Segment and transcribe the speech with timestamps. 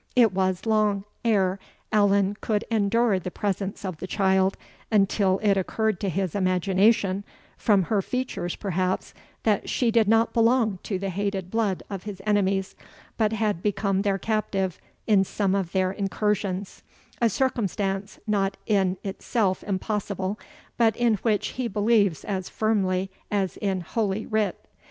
[0.15, 1.59] It was long ere
[1.91, 4.57] Allan could endure the presence of the child,
[4.91, 7.23] until it occurred to his imagination,
[7.55, 12.19] from her features perhaps, that she did not belong to the hated blood of his
[12.25, 12.75] enemies,
[13.15, 16.81] but had become their captive in some of their incursions;
[17.21, 20.39] a circumstance not in itself impossible,
[20.77, 24.65] but in which he believes as firmly as in holy writ.